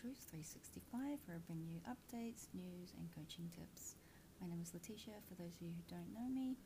Live, 0.00 1.20
where 1.28 1.36
I 1.36 1.44
bring 1.44 1.60
you 1.68 1.76
updates, 1.84 2.48
news, 2.56 2.96
and 2.96 3.04
coaching 3.12 3.52
tips. 3.52 4.00
My 4.40 4.48
name 4.48 4.64
is 4.64 4.72
Letitia, 4.72 5.20
for 5.28 5.36
those 5.36 5.52
of 5.52 5.60
you 5.60 5.76
who 5.76 5.84
don't 5.92 6.08
know 6.16 6.24
me, 6.24 6.56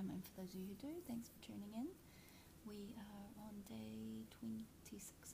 um, 0.00 0.08
and 0.08 0.24
for 0.24 0.32
those 0.40 0.56
of 0.56 0.56
you 0.56 0.64
who 0.72 0.78
do, 0.80 0.96
thanks 1.04 1.28
for 1.28 1.36
tuning 1.44 1.68
in. 1.76 1.92
We 2.64 2.96
are 2.96 3.28
on 3.44 3.52
day 3.68 4.24
26, 4.40 4.64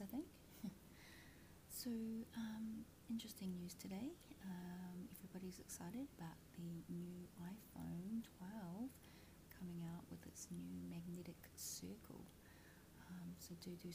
I 0.02 0.10
think. 0.10 0.26
so, 1.70 1.94
um, 2.34 2.82
interesting 3.06 3.54
news 3.54 3.78
today. 3.78 4.10
Um, 4.42 5.06
everybody's 5.14 5.62
excited 5.62 6.10
about 6.18 6.34
the 6.58 6.66
new 6.90 7.30
iPhone 7.46 8.26
12 8.42 8.90
coming 9.54 9.86
out 9.94 10.02
with 10.10 10.18
its 10.26 10.50
new 10.50 10.82
magnetic 10.90 11.38
circle. 11.54 12.26
Um, 13.06 13.30
so 13.38 13.54
do 13.62 13.70
do 13.78 13.94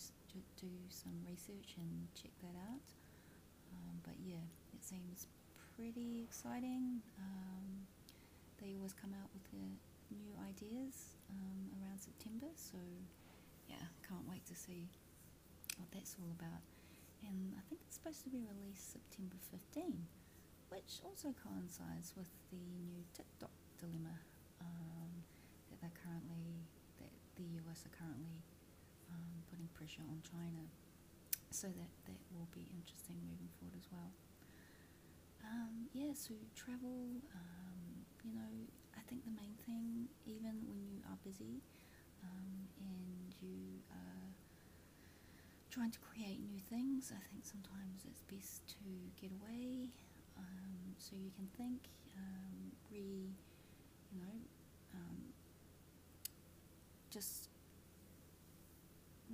do 0.56 0.72
some 0.88 1.20
research 1.28 1.76
and 1.76 2.08
check 2.16 2.32
that 2.40 2.56
out. 2.56 2.88
Um, 3.74 4.02
but 4.04 4.16
yeah, 4.24 4.44
it 4.74 4.84
seems 4.84 5.28
pretty 5.76 6.24
exciting. 6.28 7.02
Um, 7.20 7.88
they 8.62 8.76
always 8.76 8.94
come 8.94 9.14
out 9.16 9.30
with 9.34 9.46
the 9.52 9.66
new 10.12 10.32
ideas 10.44 11.16
um, 11.30 11.72
around 11.80 12.00
September, 12.00 12.48
so 12.56 12.78
yeah, 13.70 13.86
can't 14.08 14.26
wait 14.28 14.46
to 14.48 14.56
see 14.56 14.90
what 15.78 15.88
that's 15.92 16.16
all 16.20 16.32
about. 16.36 16.62
And 17.24 17.54
I 17.56 17.62
think 17.68 17.82
it's 17.86 17.96
supposed 18.00 18.24
to 18.24 18.32
be 18.32 18.44
released 18.44 18.92
September 18.96 19.36
15, 19.52 20.08
which 20.72 21.04
also 21.04 21.36
coincides 21.36 22.16
with 22.16 22.32
the 22.52 22.60
new 22.84 23.04
TikTok 23.14 23.52
dilemma 23.80 24.16
um, 24.64 25.12
that 25.70 25.80
they're 25.84 26.00
currently, 26.04 26.64
that 27.00 27.12
the 27.36 27.46
US 27.64 27.84
are 27.86 27.94
currently 27.96 28.40
um, 29.12 29.44
putting 29.52 29.68
pressure 29.76 30.04
on 30.08 30.20
China. 30.24 30.64
So 31.52 31.68
that, 31.68 31.92
that 32.06 32.20
will 32.32 32.48
be 32.54 32.70
interesting 32.72 33.18
moving 33.26 33.50
forward 33.60 33.76
as 33.78 33.88
well. 33.92 34.12
Um, 35.44 35.90
yeah, 35.94 36.14
so 36.14 36.34
travel, 36.56 37.20
um, 37.34 38.06
you 38.24 38.34
know, 38.34 38.52
I 38.96 39.02
think 39.10 39.26
the 39.26 39.32
main 39.34 39.56
thing, 39.66 40.08
even 40.26 40.62
when 40.70 40.80
you 40.86 41.02
are 41.10 41.18
busy 41.26 41.62
um, 42.24 42.70
and 42.80 43.34
you 43.42 43.82
are 43.90 44.30
trying 45.72 45.92
to 45.92 46.00
create 46.00 46.40
new 46.42 46.60
things, 46.70 47.12
I 47.16 47.22
think 47.32 47.46
sometimes 47.46 48.06
it's 48.06 48.22
best 48.30 48.68
to 48.80 48.84
get 49.22 49.32
away 49.32 49.90
um, 50.38 50.96
so 50.98 51.16
you 51.16 51.32
can 51.36 51.48
think, 51.58 51.90
um, 52.18 52.72
re, 52.92 53.34
you 54.12 54.20
know, 54.20 54.38
um, 54.96 55.34
just 57.10 57.50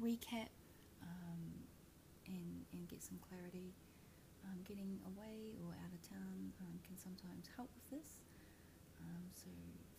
recap 0.02 0.50
um, 1.02 1.55
and, 2.28 2.66
and 2.73 2.88
get 2.88 3.04
some 3.04 3.20
clarity. 3.22 3.73
Um, 4.45 4.62
getting 4.62 5.02
away 5.09 5.58
or 5.66 5.73
out 5.73 5.90
of 5.90 6.02
town 6.06 6.54
um, 6.62 6.78
can 6.86 6.94
sometimes 6.94 7.50
help 7.58 7.70
with 7.73 7.88
this. 7.98 8.22
Um, 9.02 9.26
so 9.34 9.50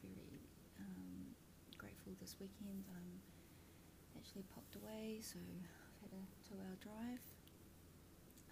very 0.03 0.39
um, 0.79 1.35
grateful 1.79 2.15
this 2.23 2.39
weekend. 2.39 2.87
I'm 2.95 3.19
actually 4.17 4.47
popped 4.55 4.75
away, 4.79 5.19
so 5.21 5.39
I've 5.43 5.99
had 6.03 6.13
a 6.15 6.23
two-hour 6.47 6.77
drive 6.79 7.23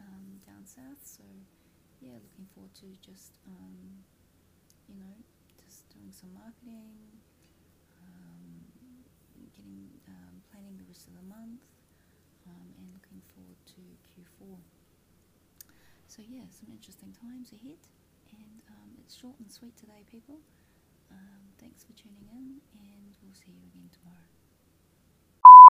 um, 0.02 0.42
down 0.46 0.66
south. 0.66 1.02
So 1.04 1.22
yeah, 2.02 2.18
looking 2.20 2.46
forward 2.54 2.74
to 2.84 2.88
just 3.00 3.38
um, 3.46 4.02
you 4.90 4.96
know 4.98 5.14
just 5.62 5.88
doing 5.94 6.10
some 6.12 6.34
marketing, 6.34 6.98
um, 8.02 8.42
getting 9.54 9.88
um, 10.10 10.34
planning 10.50 10.76
the 10.76 10.86
rest 10.90 11.06
of 11.08 11.14
the 11.16 11.26
month, 11.26 11.62
um, 11.62 11.73
to 13.32 13.80
Q4. 14.12 14.58
So 16.06 16.22
yeah, 16.28 16.46
some 16.50 16.70
interesting 16.70 17.12
times 17.12 17.52
ahead, 17.52 17.80
and 18.30 18.62
um, 18.70 18.90
it's 19.00 19.14
short 19.16 19.34
and 19.40 19.50
sweet 19.50 19.76
today, 19.76 20.04
people. 20.10 20.38
Um, 21.10 21.54
thanks 21.58 21.84
for 21.84 21.92
tuning 21.92 22.28
in, 22.30 22.60
and 22.74 23.14
we'll 23.22 23.34
see 23.34 23.50
you 23.52 23.66
again 23.70 23.90
tomorrow. 23.90 24.33